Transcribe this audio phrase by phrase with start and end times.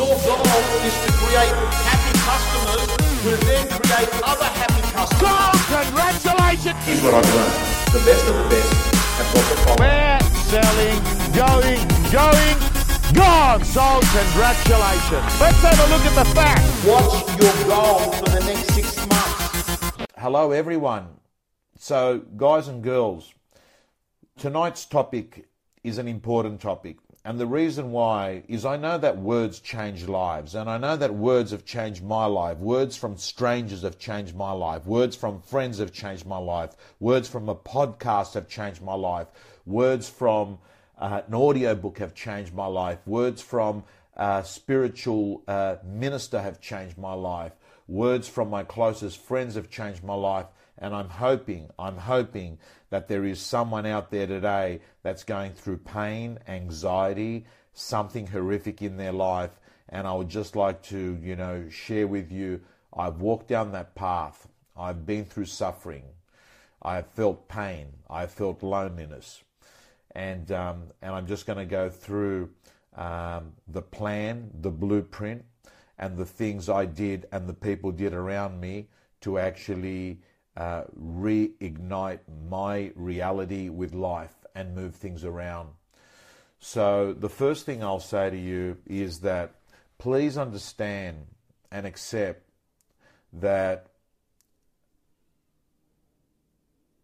[0.00, 0.40] Your goal
[0.80, 1.52] is to create
[1.84, 2.88] happy customers
[3.20, 5.20] who then create other happy customers.
[5.20, 6.80] So congratulations!
[6.88, 7.52] Here's what I've learned.
[7.92, 8.72] The best of the best
[9.20, 9.84] have got the following.
[9.84, 10.96] We're selling,
[11.36, 12.56] going, going,
[13.12, 13.62] gone.
[13.62, 15.38] So Congratulations.
[15.38, 16.64] Let's have a look at the facts.
[16.88, 20.06] What's your goal for the next six months?
[20.16, 21.08] Hello, everyone.
[21.76, 23.34] So, guys and girls,
[24.38, 25.46] tonight's topic
[25.84, 26.96] is an important topic.
[27.22, 31.14] And the reason why is I know that words change lives, and I know that
[31.14, 32.56] words have changed my life.
[32.56, 34.86] Words from strangers have changed my life.
[34.86, 36.70] Words from friends have changed my life.
[36.98, 39.26] Words from a podcast have changed my life.
[39.66, 40.58] Words from
[40.98, 42.98] uh, an audio book have changed my life.
[43.06, 43.84] Words from
[44.16, 47.52] a spiritual uh, minister have changed my life.
[47.86, 50.46] Words from my closest friends have changed my life.
[50.80, 52.58] And I'm hoping, I'm hoping
[52.88, 57.44] that there is someone out there today that's going through pain, anxiety,
[57.74, 59.60] something horrific in their life.
[59.88, 62.60] And I would just like to, you know, share with you
[62.92, 64.48] I've walked down that path.
[64.76, 66.04] I've been through suffering.
[66.82, 67.88] I've felt pain.
[68.08, 69.42] I've felt loneliness.
[70.14, 72.50] And, um, and I'm just going to go through
[72.96, 75.44] um, the plan, the blueprint,
[75.98, 78.88] and the things I did and the people did around me
[79.20, 80.18] to actually
[80.60, 82.18] uh, reignite
[82.50, 85.70] my reality with life and move things around.
[86.58, 89.54] So, the first thing I'll say to you is that
[89.96, 91.28] please understand
[91.72, 92.42] and accept
[93.32, 93.86] that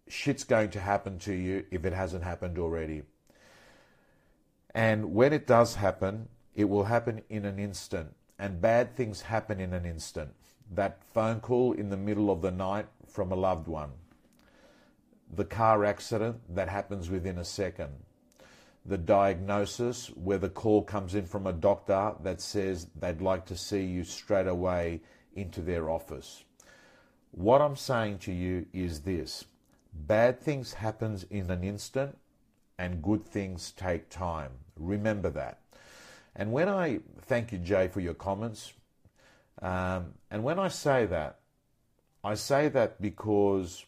[0.06, 3.04] shit's going to happen to you if it hasn't happened already.
[4.74, 8.14] And when it does happen, it will happen in an instant.
[8.38, 10.34] And bad things happen in an instant.
[10.70, 13.92] That phone call in the middle of the night from a loved one.
[15.34, 17.92] The car accident that happens within a second.
[18.84, 23.56] The diagnosis where the call comes in from a doctor that says they'd like to
[23.56, 25.00] see you straight away
[25.34, 26.44] into their office.
[27.30, 29.46] What I'm saying to you is this
[29.94, 32.18] bad things happens in an instant
[32.78, 34.52] and good things take time.
[34.78, 35.60] Remember that.
[36.34, 38.74] And when I thank you, Jay, for your comments,
[39.62, 41.40] um, and when I say that,
[42.26, 43.86] I say that because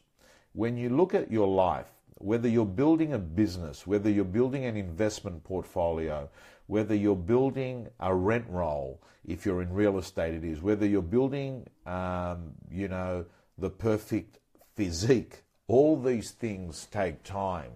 [0.53, 1.89] when you look at your life,
[2.19, 6.29] whether you're building a business, whether you're building an investment portfolio,
[6.69, 11.03] whether you're building a rent roll, if you're in real estate, it is, whether you're
[11.03, 13.25] building, um, you know,
[13.59, 14.39] the perfect
[14.77, 17.73] physique, all these things take time.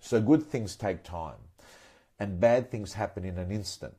[0.00, 1.42] So good things take time,
[2.18, 3.92] and bad things happen in an instant.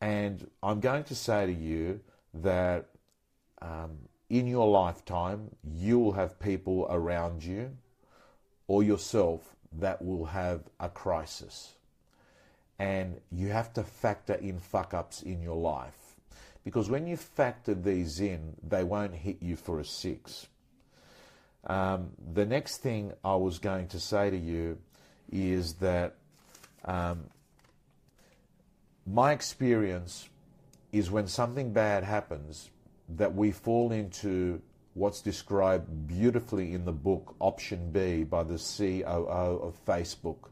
[0.00, 2.00] And I'm going to say to you
[2.34, 2.86] that
[3.60, 3.98] um,
[4.32, 7.76] in your lifetime, you will have people around you
[8.66, 11.74] or yourself that will have a crisis.
[12.78, 16.16] And you have to factor in fuck ups in your life.
[16.64, 20.46] Because when you factor these in, they won't hit you for a six.
[21.66, 24.78] Um, the next thing I was going to say to you
[25.30, 26.14] is that
[26.86, 27.24] um,
[29.06, 30.30] my experience
[30.90, 32.70] is when something bad happens,
[33.16, 34.60] that we fall into
[34.94, 40.50] what's described beautifully in the book Option B by the COO of Facebook,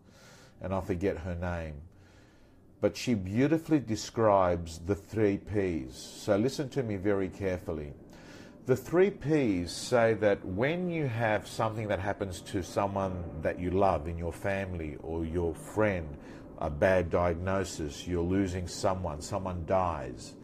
[0.60, 1.75] and I forget her name.
[2.81, 5.94] But she beautifully describes the three P's.
[5.94, 7.93] So listen to me very carefully.
[8.66, 13.71] The three P's say that when you have something that happens to someone that you
[13.71, 16.16] love in your family or your friend,
[16.59, 20.34] a bad diagnosis, you're losing someone, someone dies,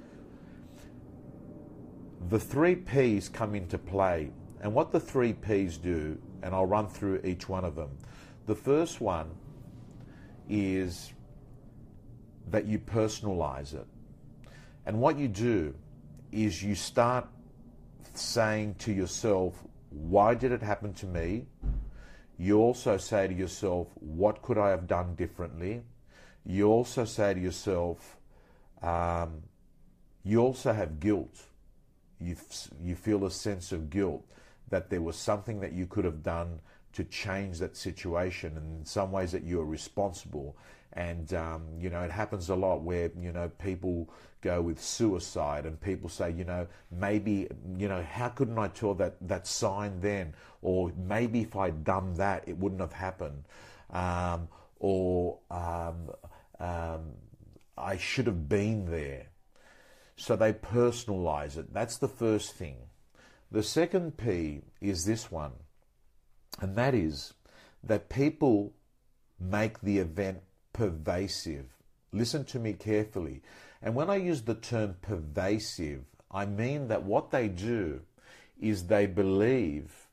[2.28, 4.30] the three P's come into play.
[4.60, 7.90] And what the three P's do, and I'll run through each one of them.
[8.46, 9.30] The first one
[10.48, 11.12] is
[12.50, 13.86] that you personalize it.
[14.86, 15.74] And what you do
[16.32, 17.26] is you start
[18.14, 21.46] saying to yourself, why did it happen to me?
[22.38, 25.82] You also say to yourself, what could I have done differently?
[26.44, 28.18] You also say to yourself,
[28.82, 29.42] um,
[30.22, 31.46] you also have guilt
[32.20, 32.36] you,
[32.82, 34.24] you feel a sense of guilt
[34.68, 36.60] that there was something that you could have done
[36.92, 40.56] to change that situation and in some ways that you are responsible.
[40.94, 44.08] And um, you know it happens a lot where you know people
[44.40, 48.94] go with suicide and people say you know maybe you know how couldn't i tell
[48.94, 50.32] that that sign then?
[50.62, 53.44] Or maybe if i'd done that it wouldn't have happened.
[53.90, 54.48] Um,
[54.78, 56.10] or um,
[56.58, 57.12] um
[57.78, 59.26] i should have been there
[60.16, 61.72] so they personalize it.
[61.72, 62.76] That's the first thing.
[63.50, 65.52] The second P is this one,
[66.60, 67.34] and that is
[67.84, 68.72] that people
[69.38, 70.40] make the event
[70.72, 71.66] pervasive.
[72.12, 73.42] Listen to me carefully.
[73.82, 78.00] And when I use the term pervasive, I mean that what they do
[78.60, 80.08] is they believe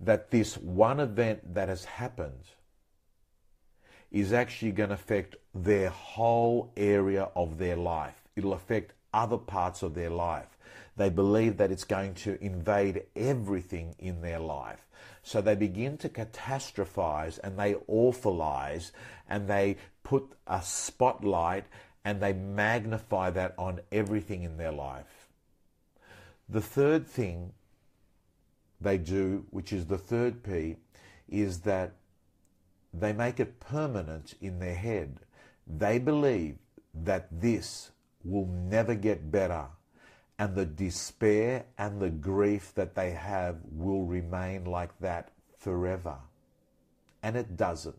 [0.00, 2.44] that this one event that has happened
[4.10, 8.16] is actually going to affect their whole area of their life.
[8.34, 10.56] It'll affect other parts of their life.
[10.96, 14.86] They believe that it's going to invade everything in their life.
[15.22, 18.92] So they begin to catastrophize and they awfulize
[19.28, 21.64] and they put a spotlight
[22.04, 25.28] and they magnify that on everything in their life.
[26.48, 27.52] The third thing
[28.80, 30.76] they do, which is the third P,
[31.28, 31.92] is that
[32.92, 35.20] they make it permanent in their head.
[35.66, 36.56] They believe
[36.92, 37.90] that this
[38.24, 39.66] will never get better
[40.40, 46.16] and the despair and the grief that they have will remain like that forever.
[47.22, 47.98] And it doesn't.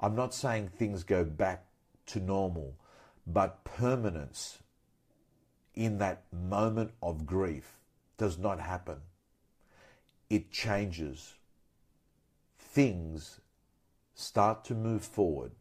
[0.00, 1.66] I'm not saying things go back
[2.06, 2.74] to normal,
[3.26, 4.60] but permanence
[5.74, 7.80] in that moment of grief
[8.16, 9.02] does not happen.
[10.30, 11.34] It changes.
[12.58, 13.40] Things
[14.14, 15.52] start to move forward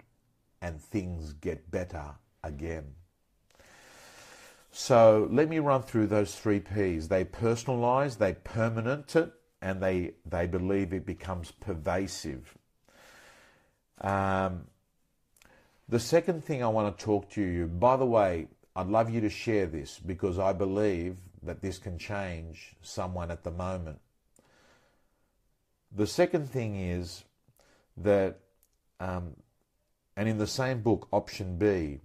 [0.62, 2.94] and things get better again.
[4.78, 7.08] So let me run through those three P's.
[7.08, 9.32] They personalize, they permanent it,
[9.62, 12.58] and they, they believe it becomes pervasive.
[14.02, 14.66] Um,
[15.88, 19.22] the second thing I want to talk to you, by the way, I'd love you
[19.22, 24.02] to share this because I believe that this can change someone at the moment.
[25.90, 27.24] The second thing is
[27.96, 28.40] that,
[29.00, 29.38] um,
[30.18, 32.02] and in the same book, Option B,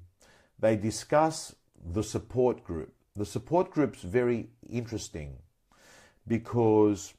[0.61, 2.93] they discuss the support group.
[3.17, 5.37] The support group's very interesting
[6.27, 7.15] because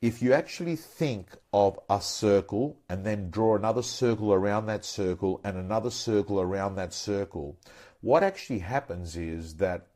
[0.00, 5.40] if you actually think of a circle and then draw another circle around that circle
[5.44, 7.56] and another circle around that circle,
[8.00, 9.86] what actually happens is that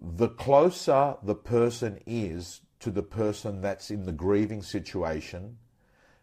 [0.00, 5.58] the closer the person is to the person that's in the grieving situation,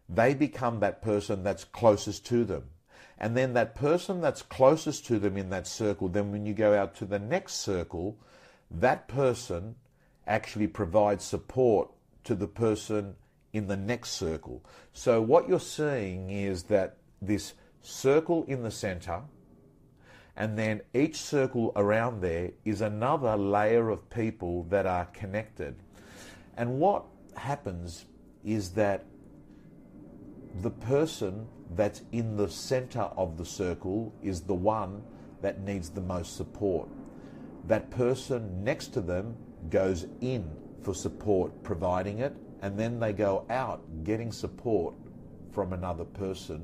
[0.07, 2.63] they become that person that's closest to them.
[3.17, 6.73] And then that person that's closest to them in that circle, then when you go
[6.73, 8.17] out to the next circle,
[8.69, 9.75] that person
[10.27, 11.89] actually provides support
[12.25, 13.15] to the person
[13.53, 14.63] in the next circle.
[14.91, 19.21] So what you're seeing is that this circle in the center,
[20.35, 25.75] and then each circle around there is another layer of people that are connected.
[26.57, 27.05] And what
[27.37, 28.05] happens
[28.43, 29.05] is that
[30.61, 35.03] the person that's in the center of the circle is the one
[35.41, 36.87] that needs the most support.
[37.67, 39.35] That person next to them
[39.69, 40.49] goes in
[40.81, 44.93] for support, providing it, and then they go out getting support
[45.51, 46.63] from another person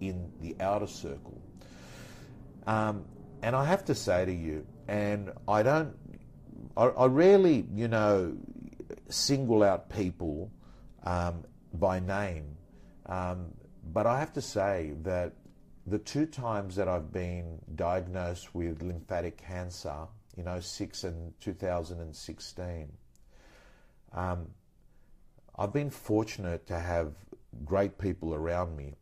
[0.00, 1.40] in the outer circle.
[2.66, 3.04] Um,
[3.42, 5.96] and I have to say to you, and I don't,
[6.76, 8.36] I, I rarely, you know,
[9.08, 10.50] single out people
[11.04, 12.44] um, by name
[13.06, 13.52] um,
[13.92, 15.32] but I have to say that
[15.86, 20.06] the two times that I've been diagnosed with lymphatic cancer,
[20.36, 22.92] in 06 and 2016,
[24.12, 24.46] um,
[25.58, 27.12] I've been fortunate to have
[27.64, 28.94] great people around me.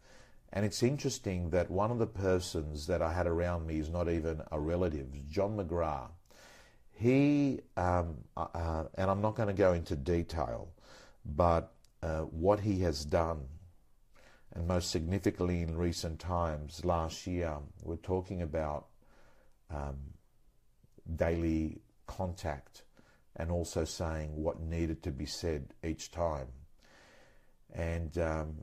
[0.52, 4.08] And it's interesting that one of the persons that I had around me is not
[4.08, 6.10] even a relative, John McGrath.
[6.92, 10.68] He, um, uh, uh and I'm not going to go into detail,
[11.24, 13.42] but uh, what he has done
[14.52, 18.86] and most significantly in recent times, last year, we're talking about
[19.70, 19.96] um,
[21.16, 22.82] daily contact
[23.36, 26.48] and also saying what needed to be said each time.
[27.72, 28.54] And um,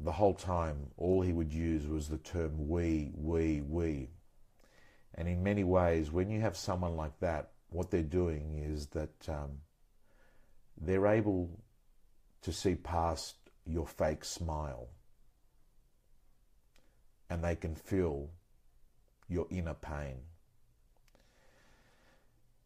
[0.00, 4.10] the whole time, all he would use was the term we, we, we.
[5.14, 9.28] And in many ways, when you have someone like that, what they're doing is that
[9.28, 9.58] um,
[10.80, 11.48] they're able
[12.42, 14.88] to see past your fake smile
[17.28, 18.30] and they can feel
[19.28, 20.16] your inner pain.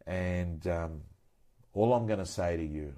[0.06, 1.02] And um,
[1.72, 2.94] all I'm going to say to you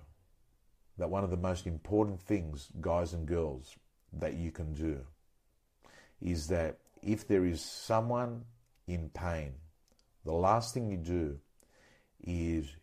[0.98, 3.76] that one of the most important things, guys and girls,
[4.12, 5.00] that you can do
[6.20, 8.44] is that if there is someone
[8.86, 9.54] in pain,
[10.24, 11.38] the last thing you do
[12.22, 12.76] is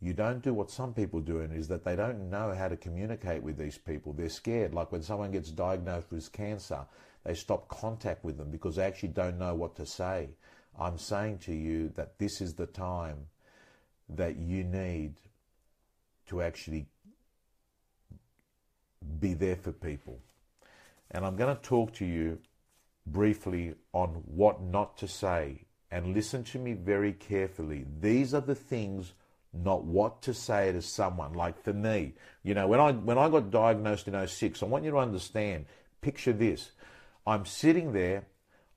[0.00, 2.76] you don't do what some people do, and is that they don't know how to
[2.76, 4.12] communicate with these people.
[4.12, 4.74] They're scared.
[4.74, 6.84] Like when someone gets diagnosed with cancer,
[7.24, 10.30] they stop contact with them because they actually don't know what to say.
[10.78, 13.26] I'm saying to you that this is the time
[14.08, 15.14] that you need
[16.26, 16.86] to actually
[19.20, 20.20] be there for people.
[21.10, 22.38] And I'm going to talk to you
[23.06, 27.84] briefly on what not to say and listen to me very carefully.
[28.00, 29.12] These are the things,
[29.52, 31.34] not what to say to someone.
[31.34, 34.84] Like for me, you know, when I when I got diagnosed in 06, I want
[34.84, 35.66] you to understand.
[36.00, 36.72] Picture this:
[37.26, 38.26] I'm sitting there,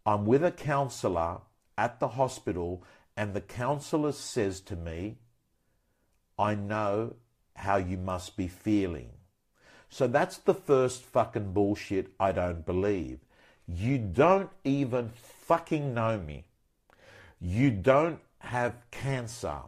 [0.05, 1.41] I'm with a counsellor
[1.77, 2.83] at the hospital,
[3.17, 5.17] and the counsellor says to me,
[6.37, 7.15] "I know
[7.55, 9.11] how you must be feeling."
[9.89, 13.19] So that's the first fucking bullshit I don't believe.
[13.67, 16.45] You don't even fucking know me.
[17.39, 19.61] You don't have cancer.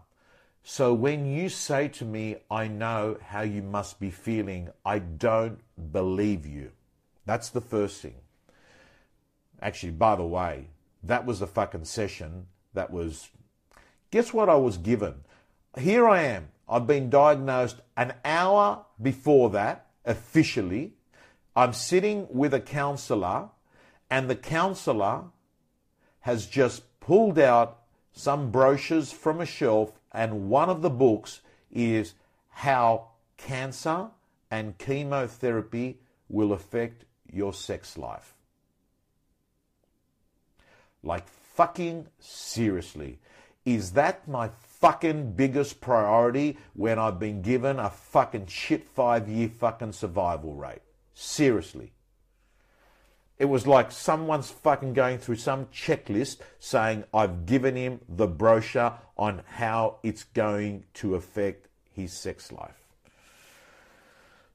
[0.63, 5.62] So when you say to me, I know how you must be feeling, I don't
[5.91, 6.74] believe you.
[7.25, 8.22] That's the first thing.
[9.62, 10.68] Actually, by the way,
[11.04, 13.30] that was a fucking session that was.
[14.12, 15.16] Guess what I was given?
[15.78, 16.50] Here I am.
[16.70, 20.94] I've been diagnosed an hour before that, officially.
[21.56, 23.50] I'm sitting with a counselor,
[24.10, 25.26] and the counselor
[26.22, 27.80] has just pulled out
[28.12, 32.14] some brochures from a shelf, and one of the books is
[32.50, 34.08] How Cancer
[34.50, 36.00] and Chemotherapy
[36.30, 38.34] Will Affect Your Sex Life.
[41.04, 43.20] Like, fucking seriously.
[43.66, 44.50] Is that my
[44.80, 50.82] fucking biggest priority when I've been given a fucking shit five year fucking survival rate?
[51.13, 51.92] Seriously.
[53.39, 58.94] It was like someone's fucking going through some checklist saying, I've given him the brochure
[59.18, 62.84] on how it's going to affect his sex life.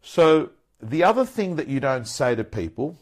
[0.01, 2.97] So, the other thing that you don't say to people,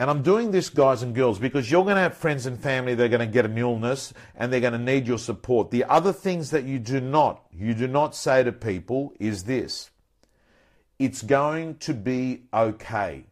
[0.00, 2.94] and I'm doing this, guys and girls, because you're going to have friends and family
[2.94, 5.70] that are going to get an illness and they're going to need your support.
[5.70, 9.90] The other things that you do not, you do not say to people is this
[10.98, 13.26] it's going to be okay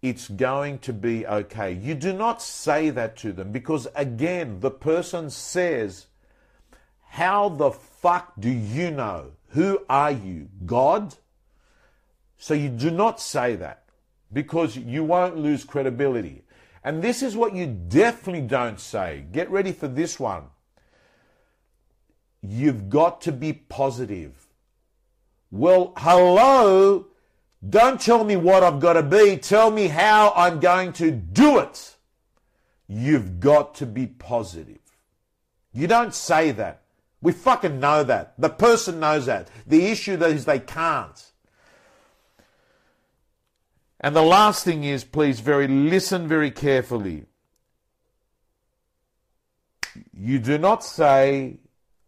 [0.00, 1.72] it's going to be okay.
[1.72, 6.06] You do not say that to them because, again, the person says,
[7.08, 9.32] How the fuck do you know?
[9.48, 10.50] Who are you?
[10.64, 11.16] God?
[12.36, 13.87] So you do not say that
[14.32, 16.42] because you won't lose credibility.
[16.84, 19.24] And this is what you definitely don't say.
[19.32, 20.44] Get ready for this one.
[22.42, 24.46] You've got to be positive.
[25.50, 27.06] Well, hello.
[27.68, 29.36] Don't tell me what I've got to be.
[29.36, 31.96] Tell me how I'm going to do it.
[32.86, 34.78] You've got to be positive.
[35.72, 36.82] You don't say that.
[37.20, 38.34] We fucking know that.
[38.38, 39.48] The person knows that.
[39.66, 41.32] The issue is they can't.
[44.00, 47.26] And the last thing is, please, very listen very carefully.
[50.12, 51.58] You do not say,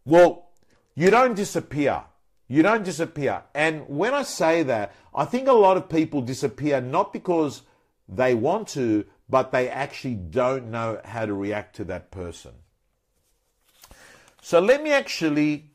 [0.05, 0.49] well,
[0.95, 2.03] you don't disappear.
[2.47, 3.43] You don't disappear.
[3.53, 7.63] And when I say that, I think a lot of people disappear not because
[8.07, 12.51] they want to, but they actually don't know how to react to that person.
[14.41, 15.71] So let me actually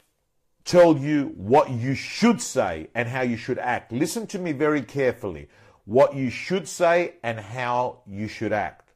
[0.65, 3.93] tell you what you should say and how you should act.
[3.93, 5.49] Listen to me very carefully.
[5.87, 8.91] What you should say and how you should act.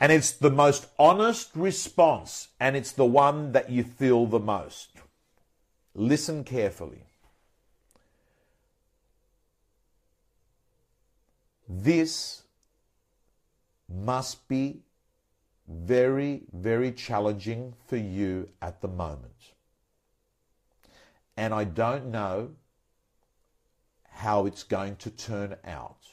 [0.00, 4.90] And it's the most honest response, and it's the one that you feel the most.
[5.94, 7.02] Listen carefully.
[11.68, 12.44] This
[13.92, 14.82] must be
[15.66, 19.52] very, very challenging for you at the moment.
[21.36, 22.50] And I don't know
[24.18, 26.04] how it's going to turn out.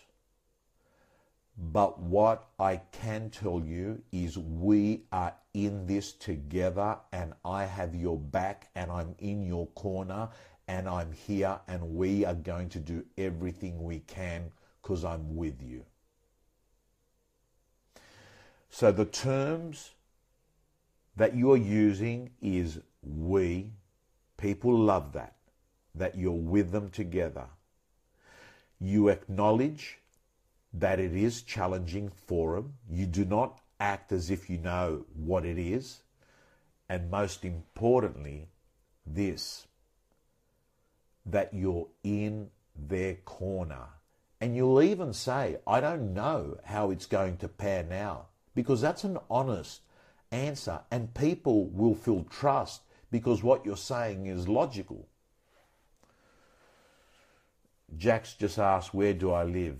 [1.57, 7.95] But what I can tell you is we are in this together and I have
[7.95, 10.29] your back and I'm in your corner
[10.67, 14.51] and I'm here and we are going to do everything we can
[14.83, 15.83] because I'm with you.
[18.69, 19.93] So the terms
[21.15, 23.71] that you're using is we.
[24.37, 25.37] People love that,
[25.95, 27.47] that you're with them together.
[28.79, 29.99] You acknowledge
[30.73, 32.73] that it is challenging for them.
[32.89, 36.01] You do not act as if you know what it is.
[36.89, 38.47] And most importantly,
[39.05, 39.67] this
[41.25, 43.87] that you're in their corner.
[44.41, 49.03] And you'll even say, I don't know how it's going to pan out, because that's
[49.03, 49.81] an honest
[50.31, 50.81] answer.
[50.91, 55.07] And people will feel trust because what you're saying is logical.
[57.97, 59.79] Jack's just asked, Where do I live?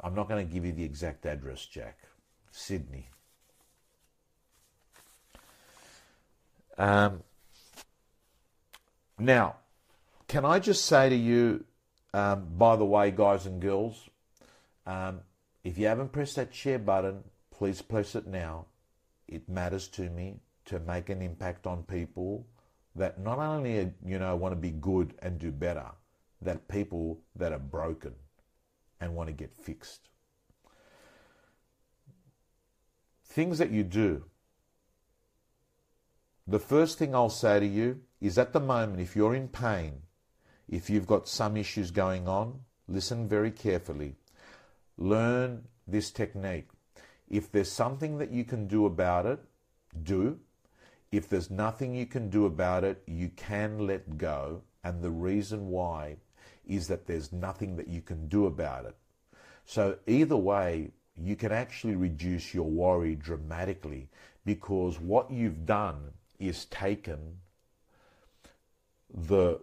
[0.00, 1.98] I'm not going to give you the exact address, Jack.
[2.50, 3.08] Sydney.
[6.78, 7.22] Um,
[9.18, 9.56] now,
[10.28, 11.64] can I just say to you,
[12.12, 14.08] um, by the way, guys and girls,
[14.86, 15.20] um,
[15.64, 18.66] if you haven't pressed that share button, please press it now.
[19.26, 20.36] It matters to me
[20.66, 22.46] to make an impact on people
[22.94, 25.90] that not only you know want to be good and do better,
[26.42, 28.14] that people that are broken
[29.00, 30.08] and want to get fixed.
[33.24, 34.24] Things that you do.
[36.46, 40.02] The first thing I'll say to you is at the moment, if you're in pain,
[40.68, 44.16] if you've got some issues going on, listen very carefully.
[44.96, 46.68] Learn this technique.
[47.28, 49.40] If there's something that you can do about it,
[50.02, 50.38] do.
[51.10, 54.62] If there's nothing you can do about it, you can let go.
[54.84, 56.16] And the reason why
[56.66, 58.96] is that there's nothing that you can do about it.
[59.64, 64.08] So, either way, you can actually reduce your worry dramatically
[64.44, 67.38] because what you've done is taken
[69.12, 69.58] the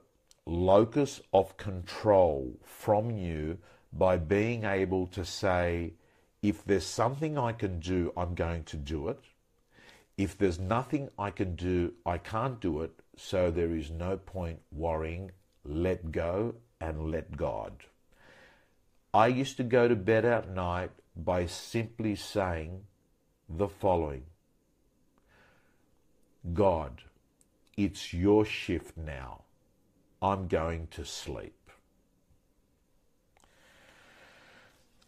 [0.46, 3.58] locus of control from you
[3.94, 5.94] by being able to say,
[6.42, 9.20] if there's something I can do, I'm going to do it.
[10.18, 12.92] If there's nothing I can do, I can't do it.
[13.16, 15.32] So there is no point worrying.
[15.64, 17.74] Let go and let God.
[19.14, 22.82] I used to go to bed at night by simply saying
[23.48, 24.24] the following
[26.54, 27.04] God,
[27.78, 29.44] it's your shift now.
[30.22, 31.56] I'm going to sleep.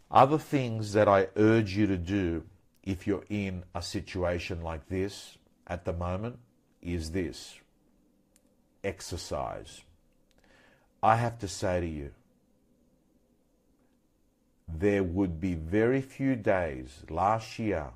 [0.09, 2.43] Other things that I urge you to do
[2.83, 6.37] if you're in a situation like this at the moment
[6.81, 7.59] is this
[8.83, 9.81] exercise.
[11.05, 12.09] I have to say to you,
[14.67, 17.91] there would be very few days last year.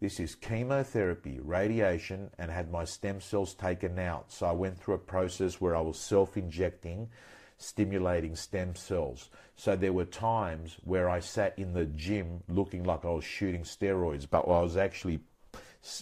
[0.00, 4.32] This is chemotherapy, radiation, and had my stem cells taken out.
[4.32, 7.10] So I went through a process where I was self injecting,
[7.58, 9.28] stimulating stem cells.
[9.56, 13.64] So there were times where I sat in the gym looking like I was shooting
[13.64, 15.20] steroids, but I was actually,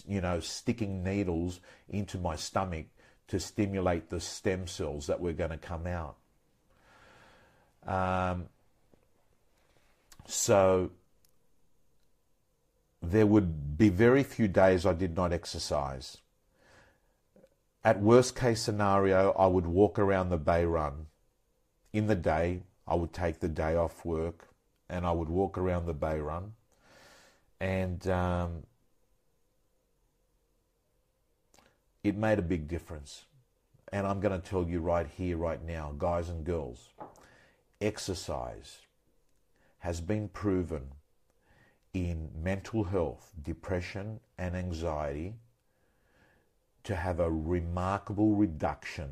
[0.07, 2.85] you know, sticking needles into my stomach
[3.27, 6.15] to stimulate the stem cells that were going to come out.
[7.87, 8.49] Um,
[10.27, 10.91] so
[13.01, 16.17] there would be very few days I did not exercise.
[17.83, 21.07] At worst case scenario, I would walk around the bay run.
[21.93, 24.49] In the day, I would take the day off work
[24.89, 26.53] and I would walk around the bay run.
[27.59, 28.63] And um,
[32.03, 33.25] it made a big difference.
[33.91, 36.89] And I'm going to tell you right here, right now, guys and girls,
[37.81, 38.79] exercise
[39.79, 40.89] has been proven
[41.93, 45.35] in mental health, depression, and anxiety
[46.83, 49.09] to have a remarkable reduction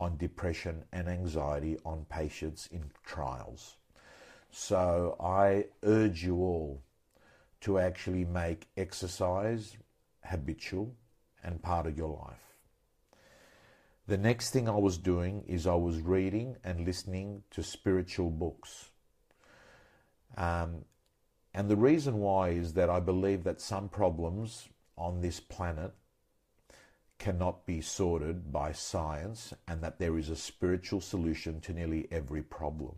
[0.00, 3.76] on depression and anxiety on patients in trials.
[4.50, 6.82] So I urge you all
[7.62, 9.76] to actually make exercise
[10.24, 10.94] habitual
[11.42, 12.47] and part of your life.
[14.08, 18.88] The next thing I was doing is I was reading and listening to spiritual books.
[20.34, 20.86] Um,
[21.52, 25.92] and the reason why is that I believe that some problems on this planet
[27.18, 32.42] cannot be sorted by science and that there is a spiritual solution to nearly every
[32.42, 32.94] problem.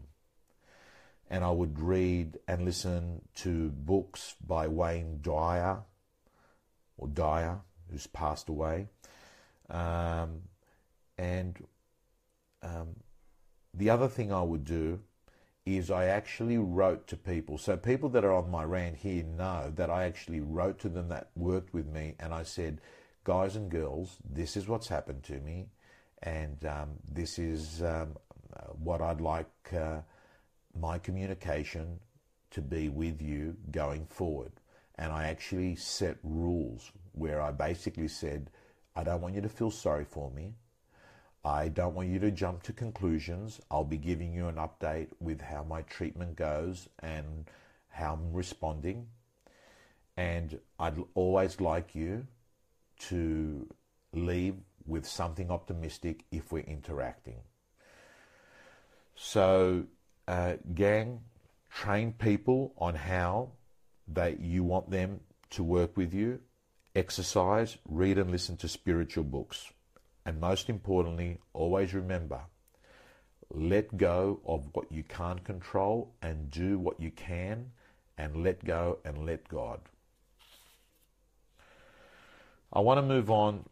[1.28, 5.78] And I would read and listen to books by Wayne Dyer,
[6.96, 8.86] or Dyer, who's passed away.
[9.68, 10.42] Um,
[11.20, 11.62] and
[12.62, 12.96] um,
[13.74, 15.00] the other thing I would do
[15.66, 17.58] is I actually wrote to people.
[17.58, 21.08] So people that are on my rant here know that I actually wrote to them
[21.08, 22.80] that worked with me, and I said,
[23.24, 25.68] guys and girls, this is what's happened to me,
[26.22, 28.16] and um, this is um,
[28.82, 30.00] what I'd like uh,
[30.74, 32.00] my communication
[32.52, 34.52] to be with you going forward.
[34.96, 38.50] And I actually set rules where I basically said,
[38.96, 40.54] I don't want you to feel sorry for me.
[41.44, 43.60] I don't want you to jump to conclusions.
[43.70, 47.48] I'll be giving you an update with how my treatment goes and
[47.88, 49.06] how I'm responding.
[50.16, 52.26] And I'd always like you
[53.08, 53.66] to
[54.12, 57.40] leave with something optimistic if we're interacting.
[59.14, 59.84] So,
[60.28, 61.20] uh, gang,
[61.70, 63.52] train people on how
[64.08, 66.40] that you want them to work with you.
[66.94, 69.72] Exercise, read and listen to spiritual books.
[70.24, 72.40] And most importantly, always remember
[73.52, 77.72] let go of what you can't control and do what you can,
[78.16, 79.80] and let go and let God.
[82.72, 83.68] I want to move on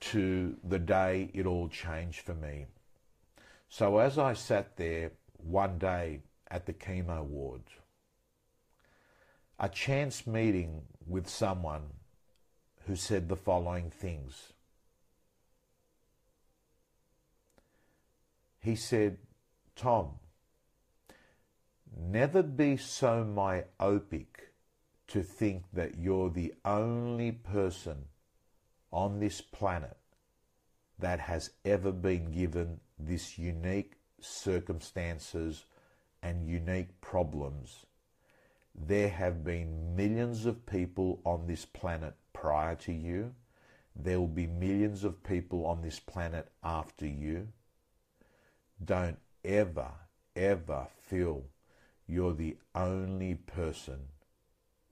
[0.00, 2.66] to the day it all changed for me.
[3.68, 6.20] So, as I sat there one day
[6.50, 7.62] at the chemo ward,
[9.58, 11.82] a chance meeting with someone
[12.90, 14.52] who said the following things.
[18.58, 19.18] He said,
[19.76, 20.14] Tom,
[21.96, 24.48] never be so myopic
[25.06, 28.06] to think that you're the only person
[28.90, 29.96] on this planet
[30.98, 35.64] that has ever been given this unique circumstances
[36.24, 37.86] and unique problems.
[38.74, 43.34] There have been millions of people on this planet prior to you.
[43.94, 47.48] There will be millions of people on this planet after you.
[48.82, 49.90] Don't ever,
[50.34, 51.44] ever feel
[52.06, 53.98] you're the only person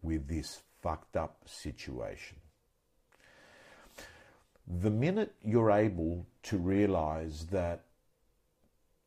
[0.03, 2.37] with this fucked up situation.
[4.67, 7.85] The minute you're able to realize that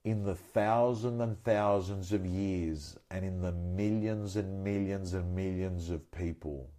[0.04, 5.92] in the thousands and thousands of years and in the millions and millions and millions
[5.92, 6.72] of people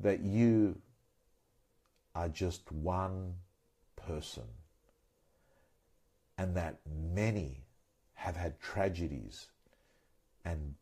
[0.00, 0.80] that you
[2.14, 3.34] are just one
[3.96, 4.44] person
[6.38, 6.78] and that
[7.14, 7.64] many
[8.14, 9.46] have had tragedies
[10.44, 10.74] and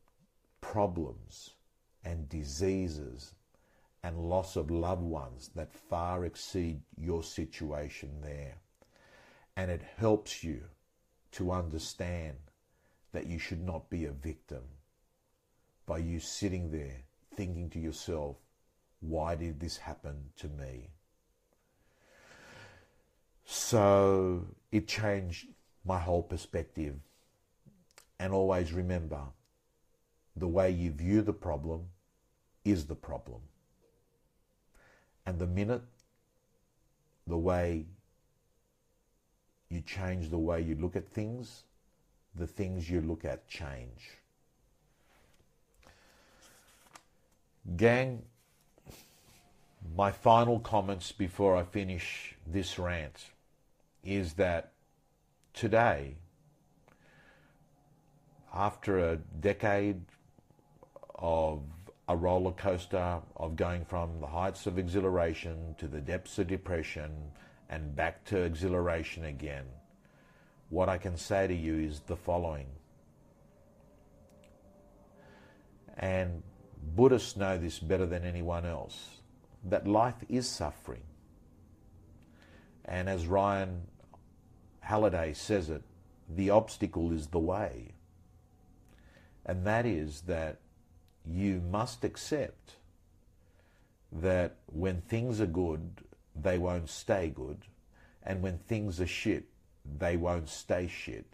[0.61, 1.50] problems
[2.05, 3.35] and diseases
[4.03, 8.57] and loss of loved ones that far exceed your situation there.
[9.57, 10.62] And it helps you
[11.33, 12.37] to understand
[13.12, 14.62] that you should not be a victim
[15.87, 18.37] by you sitting there thinking to yourself,
[19.09, 20.88] why did this happen to me?
[23.45, 25.49] So it changed
[25.85, 26.97] my whole perspective.
[28.19, 29.21] And always remember
[30.37, 31.87] the way you view the problem
[32.64, 33.40] is the problem.
[35.27, 35.83] And the minute
[37.27, 37.87] the way
[39.71, 41.64] you change the way you look at things,
[42.35, 44.19] the things you look at change.
[47.77, 48.23] Gang,
[49.92, 53.31] my final comments before I finish this rant
[54.03, 54.73] is that
[55.53, 56.16] today,
[58.53, 60.01] after a decade
[61.16, 61.62] of
[62.09, 67.31] a roller coaster of going from the heights of exhilaration to the depths of depression
[67.68, 69.64] and back to exhilaration again,
[70.70, 72.66] what I can say to you is the following.
[75.97, 76.42] And
[76.97, 79.20] Buddhists know this better than anyone else
[79.64, 81.03] that life is suffering.
[82.85, 83.83] And as Ryan
[84.83, 85.83] Holiday says it,
[86.29, 87.94] the obstacle is the way.
[89.46, 90.59] And that is that
[91.27, 92.77] you must accept
[94.12, 96.03] that when things are good,
[96.35, 97.59] they won't stay good.
[98.22, 99.44] And when things are shit,
[99.98, 101.27] they won't stay shit.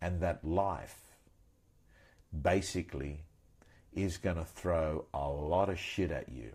[0.00, 1.00] And that life
[2.42, 3.24] basically
[3.94, 6.52] is going to throw a lot of shit at you.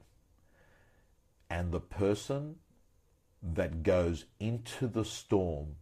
[1.54, 2.56] And the person
[3.44, 5.76] that goes into the storm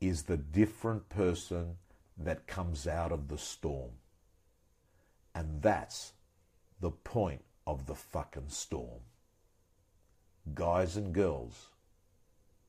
[0.00, 1.74] is the different person
[2.16, 3.90] that comes out of the storm.
[5.34, 6.14] And that's
[6.80, 9.02] the point of the fucking storm.
[10.54, 11.66] Guys and girls,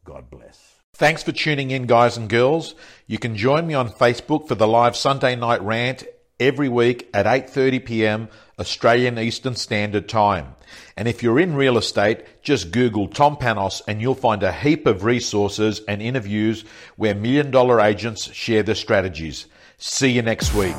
[0.04, 0.74] God bless.
[0.96, 2.76] Thanks for tuning in, guys and girls.
[3.08, 6.04] You can join me on Facebook for the live Sunday night rant
[6.39, 8.30] every week at 8:30 p.m.
[8.60, 10.56] Australian Eastern Standard Time.
[10.95, 14.86] And if you're in real estate, just Google Tom Panos and you'll find a heap
[14.86, 16.65] of resources and interviews
[16.97, 19.45] where million dollar agents share their strategies.
[19.78, 20.75] See you next week.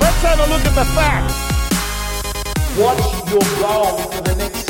[0.00, 1.54] Let's have a look at the facts.
[2.78, 4.63] What's your goal for the next